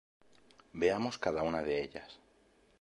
[0.73, 2.19] Veamos cada una de ellas.